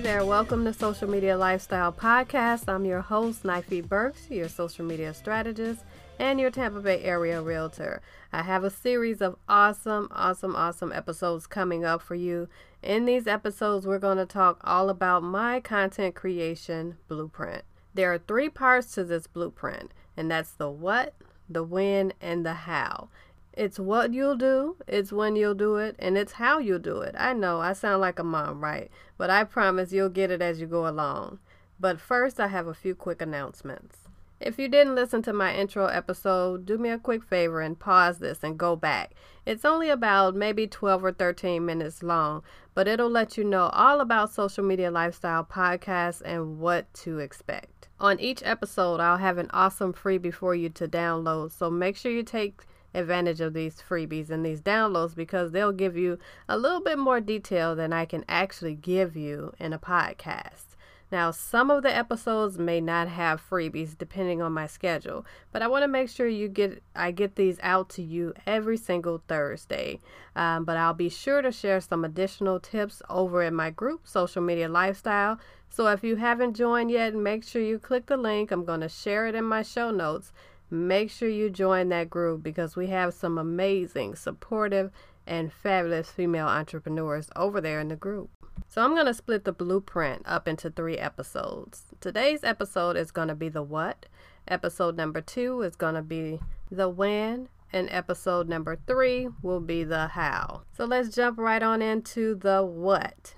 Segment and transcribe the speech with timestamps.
[0.00, 2.68] there, welcome to Social Media Lifestyle Podcast.
[2.68, 5.84] I'm your host, Knifey Burks, your social media strategist
[6.18, 8.00] and your Tampa Bay area realtor.
[8.32, 12.48] I have a series of awesome, awesome, awesome episodes coming up for you.
[12.82, 17.64] In these episodes, we're going to talk all about my content creation blueprint.
[17.92, 21.14] There are three parts to this blueprint, and that's the what,
[21.46, 23.10] the when, and the how.
[23.52, 27.14] It's what you'll do, it's when you'll do it, and it's how you'll do it.
[27.18, 28.90] I know I sound like a mom, right?
[29.18, 31.40] But I promise you'll get it as you go along.
[31.78, 33.96] But first, I have a few quick announcements.
[34.40, 38.20] If you didn't listen to my intro episode, do me a quick favor and pause
[38.20, 39.12] this and go back.
[39.44, 42.42] It's only about maybe 12 or 13 minutes long,
[42.74, 47.88] but it'll let you know all about social media lifestyle podcasts and what to expect.
[48.00, 52.10] On each episode, I'll have an awesome freebie for you to download, so make sure
[52.10, 52.62] you take
[52.94, 57.20] advantage of these freebies and these downloads because they'll give you a little bit more
[57.20, 60.70] detail than I can actually give you in a podcast.
[61.12, 65.66] Now, some of the episodes may not have freebies depending on my schedule, but I
[65.66, 69.98] want to make sure you get I get these out to you every single Thursday.
[70.36, 74.40] Um, but I'll be sure to share some additional tips over in my group, Social
[74.40, 75.40] Media Lifestyle.
[75.68, 78.52] So if you haven't joined yet, make sure you click the link.
[78.52, 80.32] I'm going to share it in my show notes
[80.70, 84.90] make sure you join that group because we have some amazing, supportive,
[85.26, 88.30] and fabulous female entrepreneurs over there in the group.
[88.68, 91.86] So I'm going to split the blueprint up into three episodes.
[92.00, 94.06] Today's episode is going to be the what,
[94.46, 99.84] episode number two is going to be the when, and episode number three will be
[99.84, 100.62] the how.
[100.76, 103.34] So let's jump right on into the what.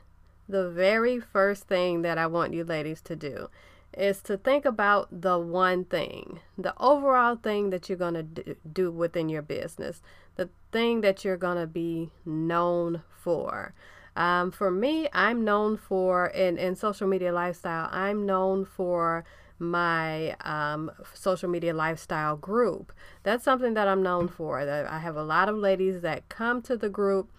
[0.48, 3.48] The very first thing that I want you ladies to do
[3.96, 8.90] is to think about the one thing, the overall thing that you're going to do
[8.90, 10.02] within your business,
[10.36, 13.74] the thing that you're going to be known for.
[14.14, 19.24] Um, for me, I'm known for, in, in social media lifestyle, I'm known for
[19.58, 22.92] my um, social media lifestyle group.
[23.22, 24.58] That's something that I'm known for.
[24.60, 27.30] I have a lot of ladies that come to the group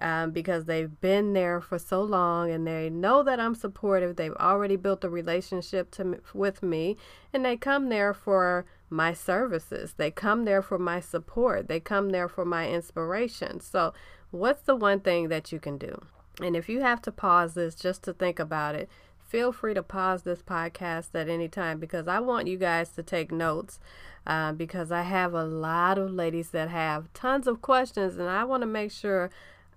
[0.00, 4.16] um, because they've been there for so long and they know that I'm supportive.
[4.16, 6.96] They've already built a relationship to, with me
[7.32, 9.94] and they come there for my services.
[9.96, 11.68] They come there for my support.
[11.68, 13.60] They come there for my inspiration.
[13.60, 13.92] So,
[14.30, 16.02] what's the one thing that you can do?
[16.40, 19.82] And if you have to pause this just to think about it, feel free to
[19.82, 23.80] pause this podcast at any time because I want you guys to take notes
[24.26, 28.44] uh, because I have a lot of ladies that have tons of questions and I
[28.44, 29.30] want to make sure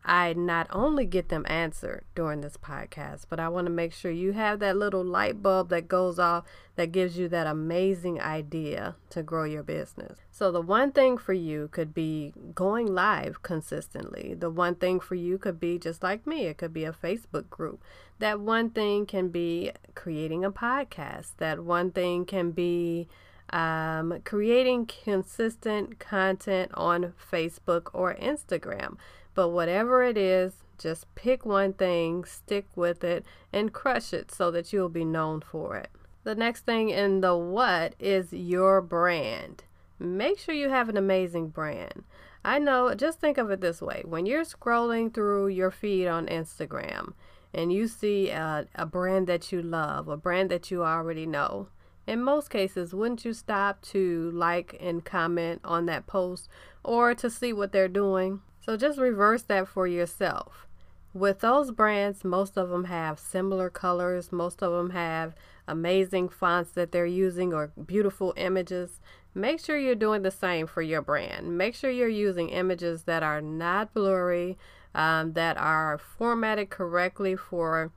[0.03, 4.11] I not only get them answered during this podcast, but I want to make sure
[4.11, 6.45] you have that little light bulb that goes off
[6.75, 10.17] that gives you that amazing idea to grow your business.
[10.31, 14.33] So, the one thing for you could be going live consistently.
[14.33, 17.49] The one thing for you could be just like me, it could be a Facebook
[17.49, 17.83] group.
[18.19, 21.31] That one thing can be creating a podcast.
[21.37, 23.07] That one thing can be
[23.51, 28.97] um, creating consistent content on Facebook or Instagram.
[29.39, 34.51] But whatever it is, just pick one thing, stick with it, and crush it so
[34.51, 35.89] that you'll be known for it.
[36.25, 39.63] The next thing in the what is your brand.
[39.97, 42.03] Make sure you have an amazing brand.
[42.43, 46.27] I know, just think of it this way when you're scrolling through your feed on
[46.27, 47.13] Instagram
[47.53, 51.69] and you see a, a brand that you love, a brand that you already know,
[52.05, 56.49] in most cases, wouldn't you stop to like and comment on that post
[56.83, 58.41] or to see what they're doing?
[58.69, 60.67] So just reverse that for yourself.
[61.11, 65.33] With those brands, most of them have similar colors, most of them have
[65.67, 68.99] amazing fonts that they're using or beautiful images.
[69.33, 71.57] Make sure you're doing the same for your brand.
[71.57, 74.55] Make sure you're using images that are not blurry,
[74.93, 77.91] um, that are formatted correctly for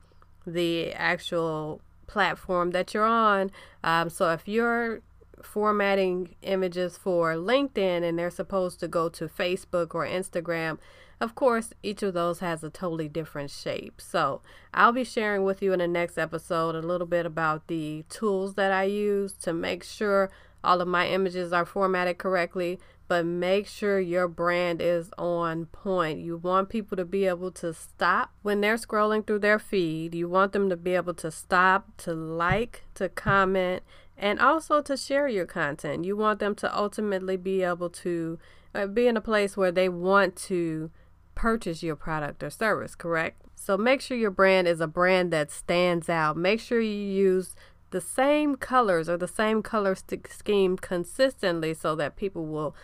[0.46, 3.50] the actual platform that you're on.
[3.84, 5.02] Um, so if you're
[5.44, 10.78] formatting images for LinkedIn and they're supposed to go to Facebook or Instagram,
[11.20, 14.00] of course, each of those has a totally different shape.
[14.00, 14.42] So,
[14.74, 18.54] I'll be sharing with you in the next episode a little bit about the tools
[18.54, 20.30] that I use to make sure
[20.64, 26.20] all of my images are formatted correctly, but make sure your brand is on point.
[26.20, 30.14] You want people to be able to stop when they're scrolling through their feed.
[30.14, 33.82] You want them to be able to stop, to like, to comment,
[34.22, 36.04] and also to share your content.
[36.04, 38.38] You want them to ultimately be able to
[38.72, 40.92] uh, be in a place where they want to
[41.34, 43.42] purchase your product or service, correct?
[43.56, 46.36] So make sure your brand is a brand that stands out.
[46.36, 47.56] Make sure you use
[47.90, 52.76] the same colors or the same color scheme consistently so that people will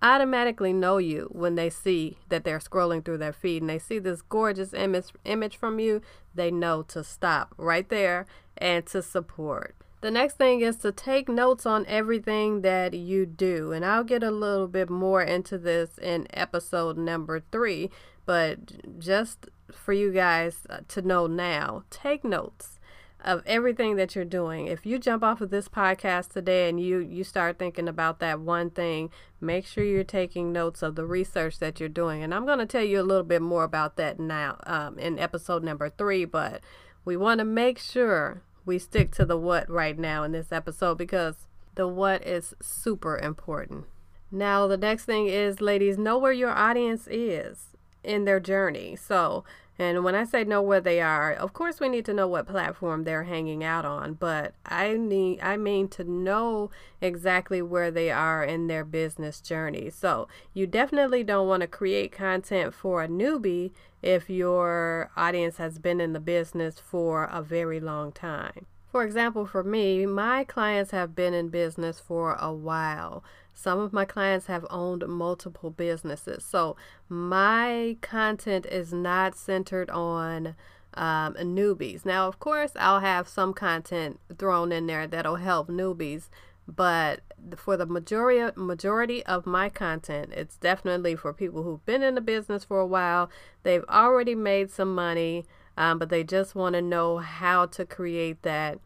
[0.00, 3.98] automatically know you when they see that they're scrolling through their feed and they see
[3.98, 6.00] this gorgeous image image from you,
[6.34, 8.24] they know to stop right there
[8.56, 9.74] and to support.
[10.00, 13.72] The next thing is to take notes on everything that you do.
[13.72, 17.90] And I'll get a little bit more into this in episode number three,
[18.24, 22.78] but just for you guys uh, to know now, take notes
[23.24, 24.68] of everything that you're doing.
[24.68, 28.38] If you jump off of this podcast today and you you start thinking about that
[28.38, 29.10] one thing,
[29.40, 32.22] make sure you're taking notes of the research that you're doing.
[32.22, 35.18] And I'm going to tell you a little bit more about that now um, in
[35.18, 36.24] episode number three.
[36.24, 36.62] But
[37.04, 40.98] we want to make sure we stick to the what right now in this episode
[40.98, 43.86] because the what is super important.
[44.30, 47.68] Now, the next thing is, ladies, know where your audience is
[48.04, 48.94] in their journey.
[48.94, 49.44] So
[49.78, 52.48] and when I say know where they are, of course we need to know what
[52.48, 56.70] platform they're hanging out on, but I need I mean to know
[57.00, 59.90] exactly where they are in their business journey.
[59.90, 63.70] So, you definitely don't want to create content for a newbie
[64.02, 68.66] if your audience has been in the business for a very long time.
[68.90, 73.22] For example, for me, my clients have been in business for a while.
[73.58, 76.44] Some of my clients have owned multiple businesses.
[76.44, 76.76] So
[77.08, 80.54] my content is not centered on
[80.94, 82.06] um, newbies.
[82.06, 86.28] Now, of course, I'll have some content thrown in there that'll help newbies,
[86.68, 87.22] but
[87.56, 92.20] for the majority majority of my content, it's definitely for people who've been in the
[92.20, 93.28] business for a while.
[93.64, 95.46] They've already made some money,
[95.76, 98.78] um, but they just want to know how to create that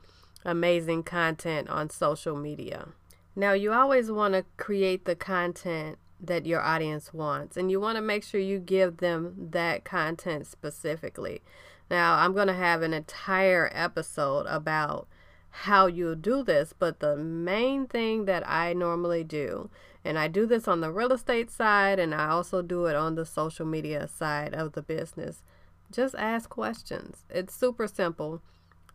[0.47, 2.89] amazing content on social media.
[3.35, 7.97] Now, you always want to create the content that your audience wants, and you want
[7.97, 11.43] to make sure you give them that content specifically.
[11.91, 15.09] Now, I'm going to have an entire episode about
[15.51, 19.69] how you do this, but the main thing that I normally do,
[20.05, 23.15] and I do this on the real estate side, and I also do it on
[23.15, 25.43] the social media side of the business,
[25.91, 27.25] just ask questions.
[27.29, 28.41] It's super simple.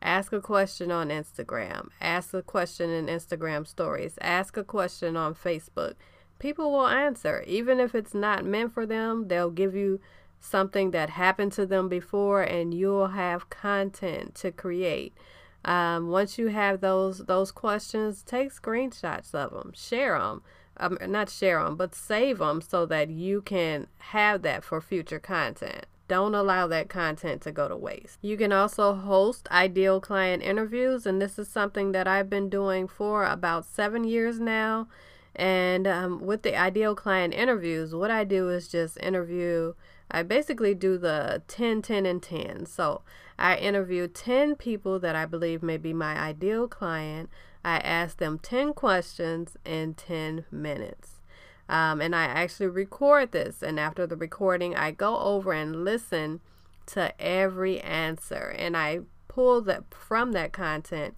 [0.01, 1.89] Ask a question on Instagram.
[1.99, 4.17] Ask a question in Instagram stories.
[4.21, 5.93] Ask a question on Facebook.
[6.39, 7.43] People will answer.
[7.47, 9.99] Even if it's not meant for them, they'll give you
[10.39, 15.13] something that happened to them before and you'll have content to create.
[15.65, 20.43] Um, once you have those those questions, take screenshots of them, share them.
[20.79, 25.19] Um, not share them, but save them so that you can have that for future
[25.19, 25.87] content.
[26.07, 28.17] Don't allow that content to go to waste.
[28.21, 32.87] You can also host ideal client interviews, and this is something that I've been doing
[32.87, 34.87] for about seven years now.
[35.35, 39.73] And um, with the ideal client interviews, what I do is just interview.
[40.09, 42.65] I basically do the 10, 10, and 10.
[42.65, 43.01] So
[43.37, 47.29] I interview 10 people that I believe may be my ideal client.
[47.63, 51.16] I ask them 10 questions in 10 minutes.
[51.69, 53.61] Um, and I actually record this.
[53.61, 56.39] And after the recording, I go over and listen
[56.87, 58.55] to every answer.
[58.57, 61.15] And I pull that from that content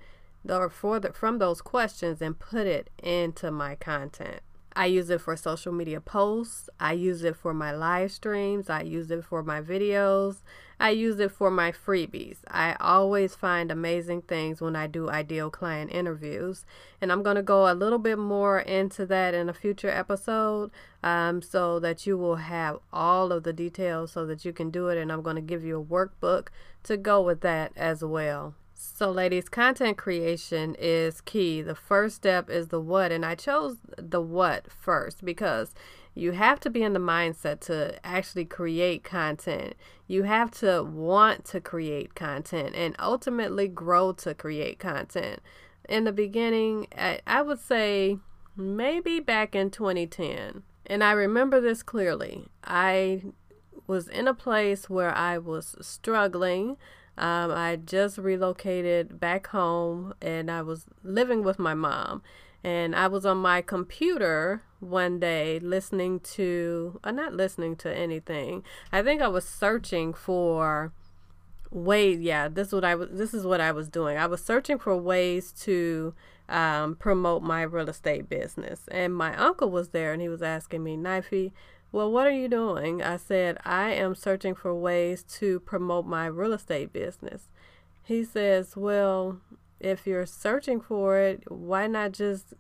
[0.47, 4.41] or for the, from those questions and put it into my content.
[4.79, 6.69] I use it for social media posts.
[6.79, 8.69] I use it for my live streams.
[8.69, 10.37] I use it for my videos.
[10.79, 12.37] I use it for my freebies.
[12.47, 16.65] I always find amazing things when I do ideal client interviews.
[17.01, 20.71] And I'm going to go a little bit more into that in a future episode
[21.03, 24.87] um, so that you will have all of the details so that you can do
[24.87, 24.97] it.
[24.97, 26.47] And I'm going to give you a workbook
[26.83, 28.55] to go with that as well.
[28.81, 31.61] So, ladies, content creation is key.
[31.61, 35.73] The first step is the what, and I chose the what first because
[36.15, 39.73] you have to be in the mindset to actually create content.
[40.07, 45.41] You have to want to create content and ultimately grow to create content.
[45.89, 46.87] In the beginning,
[47.27, 48.17] I would say
[48.55, 52.47] maybe back in 2010, and I remember this clearly.
[52.63, 53.23] I
[53.87, 56.77] was in a place where I was struggling.
[57.19, 62.23] Um, I just relocated back home and I was living with my mom.
[62.63, 68.63] And I was on my computer one day listening to, uh, not listening to anything.
[68.91, 70.93] I think I was searching for
[71.71, 72.19] ways.
[72.19, 73.09] Yeah, this is what I was.
[73.11, 74.17] This is what I was doing.
[74.17, 76.13] I was searching for ways to
[76.49, 78.81] um, promote my real estate business.
[78.89, 81.51] And my uncle was there, and he was asking me, Knifey,
[81.91, 83.01] well, what are you doing?
[83.01, 87.49] I said, I am searching for ways to promote my real estate business.
[88.03, 89.39] He says, Well,
[89.79, 92.53] if you're searching for it, why not just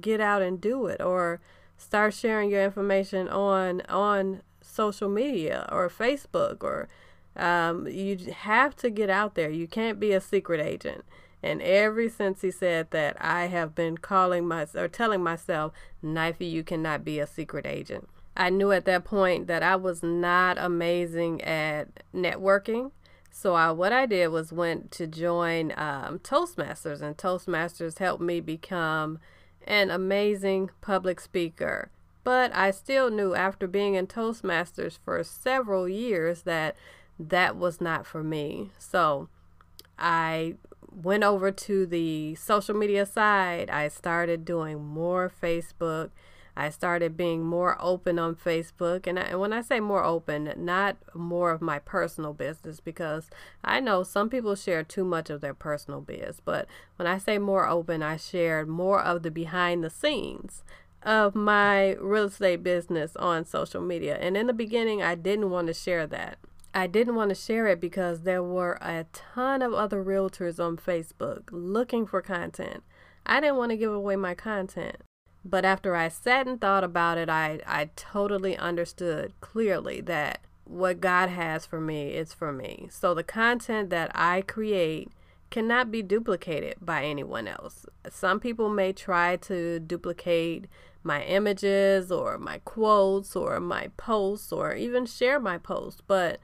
[0.00, 1.40] get out and do it or
[1.76, 6.88] start sharing your information on on social media or Facebook or
[7.36, 9.50] um, you have to get out there.
[9.50, 11.04] You can't be a secret agent.
[11.42, 16.50] And ever since he said that, I have been calling my or telling myself, Knifey,
[16.50, 18.08] you cannot be a secret agent.
[18.38, 22.92] I knew at that point that I was not amazing at networking.
[23.32, 28.40] So I, what I did was went to join um, Toastmasters, and Toastmasters helped me
[28.40, 29.18] become
[29.66, 31.90] an amazing public speaker.
[32.22, 36.76] But I still knew after being in Toastmasters for several years that
[37.18, 38.70] that was not for me.
[38.78, 39.28] So
[39.98, 40.54] I
[40.90, 43.68] went over to the social media side.
[43.70, 46.10] I started doing more Facebook.
[46.58, 49.06] I started being more open on Facebook.
[49.06, 53.30] And, I, and, when I say more open, not more of my personal business, because
[53.62, 56.40] I know some people share too much of their personal biz.
[56.44, 60.64] But when I say more open, I shared more of the behind the scenes
[61.04, 64.18] of my real estate business on social media.
[64.20, 66.38] And in the beginning, I didn't want to share that.
[66.74, 70.76] I didn't want to share it because there were a ton of other realtors on
[70.76, 72.82] Facebook looking for content.
[73.24, 74.96] I didn't want to give away my content.
[75.44, 81.00] But after I sat and thought about it, I, I totally understood clearly that what
[81.00, 82.88] God has for me is for me.
[82.90, 85.10] So the content that I create
[85.50, 87.86] cannot be duplicated by anyone else.
[88.10, 90.66] Some people may try to duplicate
[91.02, 96.38] my images or my quotes or my posts or even share my posts, but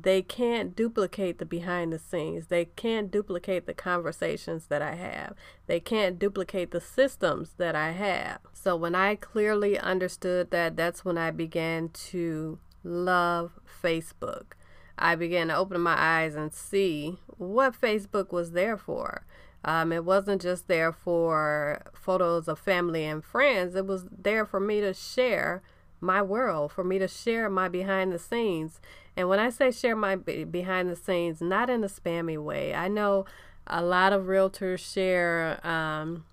[0.00, 2.46] they can't duplicate the behind the scenes.
[2.46, 5.34] They can't duplicate the conversations that I have.
[5.66, 8.38] They can't duplicate the systems that I have.
[8.54, 14.52] So when I clearly understood that, that's when I began to love Facebook.
[14.96, 19.26] I began to open my eyes and see what Facebook was there for.
[19.64, 24.58] Um, it wasn't just there for photos of family and friends, it was there for
[24.58, 25.62] me to share
[26.00, 28.80] my world, for me to share my behind the scenes.
[29.16, 32.74] And when I say share my behind the scenes, not in a spammy way.
[32.74, 33.26] I know
[33.66, 35.64] a lot of realtors share.
[35.66, 36.24] Um,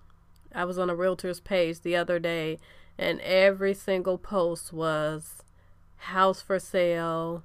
[0.54, 2.58] I was on a realtor's page the other day,
[2.98, 5.42] and every single post was
[5.96, 7.44] house for sale,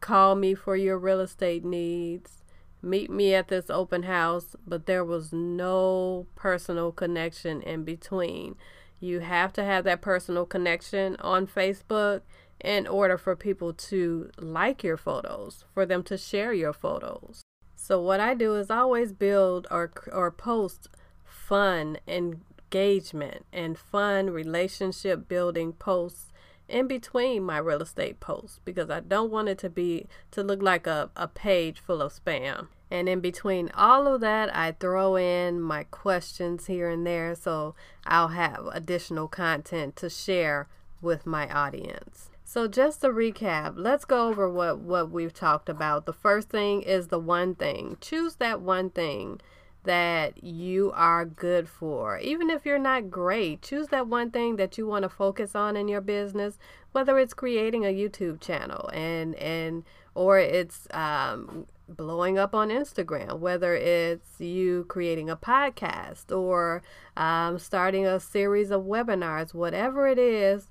[0.00, 2.42] call me for your real estate needs,
[2.82, 8.54] meet me at this open house, but there was no personal connection in between.
[9.00, 12.20] You have to have that personal connection on Facebook
[12.60, 17.42] in order for people to like your photos, for them to share your photos.
[17.74, 20.88] So what I do is always build or or post
[21.24, 26.32] fun engagement and fun relationship building posts
[26.68, 30.62] in between my real estate posts because I don't want it to be to look
[30.62, 32.68] like a, a page full of spam.
[32.90, 37.74] And in between all of that, I throw in my questions here and there so
[38.04, 40.68] I'll have additional content to share
[41.00, 42.30] with my audience.
[42.48, 46.06] So just to recap, let's go over what what we've talked about.
[46.06, 47.96] The first thing is the one thing.
[48.00, 49.40] Choose that one thing
[49.82, 52.20] that you are good for.
[52.20, 55.76] Even if you're not great, choose that one thing that you want to focus on
[55.76, 56.56] in your business,
[56.92, 59.82] whether it's creating a YouTube channel and and
[60.14, 66.80] or it's um, blowing up on Instagram, whether it's you creating a podcast or
[67.16, 70.70] um, starting a series of webinars, whatever it is,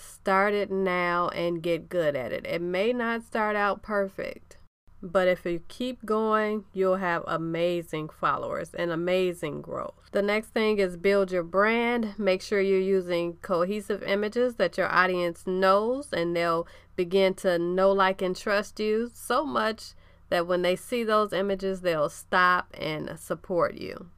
[0.00, 2.46] start it now and get good at it.
[2.46, 4.56] It may not start out perfect,
[5.02, 9.94] but if you keep going, you'll have amazing followers and amazing growth.
[10.12, 12.14] The next thing is build your brand.
[12.18, 16.66] Make sure you're using cohesive images that your audience knows and they'll
[16.96, 19.94] begin to know, like, and trust you so much
[20.28, 24.10] that when they see those images, they'll stop and support you.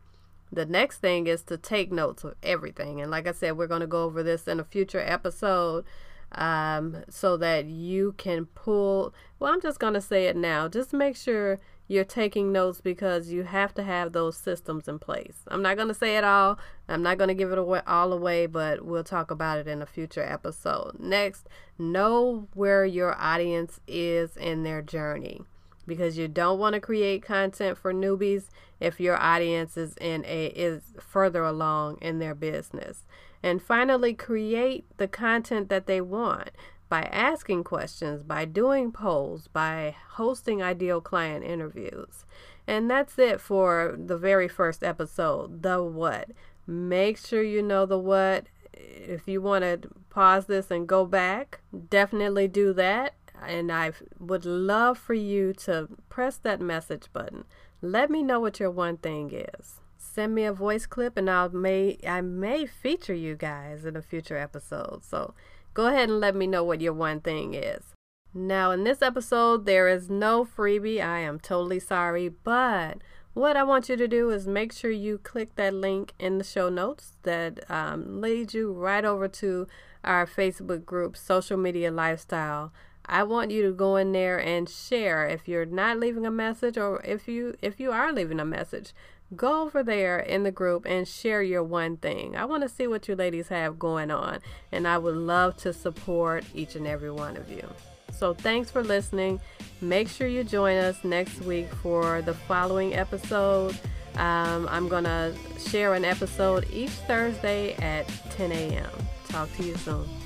[0.53, 3.01] The next thing is to take notes of everything.
[3.01, 5.85] And like I said, we're going to go over this in a future episode
[6.33, 9.15] um, so that you can pull.
[9.39, 10.69] Well, I'm just going to say it now.
[10.69, 15.37] Just make sure you're taking notes because you have to have those systems in place.
[15.49, 16.59] I'm not going to say it all.
[16.89, 19.83] I'm not going to give it away, all away, but we'll talk about it in
[19.83, 20.99] a future episode.
[20.99, 25.43] Next, know where your audience is in their journey
[25.87, 28.45] because you don't want to create content for newbies
[28.81, 33.05] if your audience is in a is further along in their business.
[33.43, 36.51] And finally, create the content that they want
[36.89, 42.25] by asking questions, by doing polls, by hosting ideal client interviews.
[42.67, 46.31] And that's it for the very first episode, the what.
[46.67, 48.47] Make sure you know the what.
[48.73, 51.61] If you want to pause this and go back,
[51.91, 53.15] definitely do that
[53.47, 57.45] and I would love for you to press that message button.
[57.81, 59.81] Let me know what your one thing is.
[59.99, 64.03] Send me a voice clip and I'll may I may feature you guys in a
[64.03, 65.03] future episode.
[65.05, 65.35] So
[65.75, 67.95] go ahead and let me know what your one thing is.
[68.35, 71.03] Now in this episode there is no freebie.
[71.05, 72.99] I am totally sorry, but
[73.35, 76.45] what I want you to do is make sure you click that link in the
[76.45, 79.67] show notes that um, leads you right over to
[80.05, 82.73] our Facebook group, Social Media Lifestyle.
[83.07, 85.27] I want you to go in there and share.
[85.27, 88.93] If you're not leaving a message, or if you if you are leaving a message,
[89.35, 92.37] go over there in the group and share your one thing.
[92.37, 94.39] I want to see what you ladies have going on,
[94.71, 97.69] and I would love to support each and every one of you.
[98.13, 99.41] So thanks for listening.
[99.81, 103.77] Make sure you join us next week for the following episode.
[104.17, 108.91] Um, I'm going to share an episode each Thursday at 10 a.m.
[109.29, 110.22] Talk to you soon.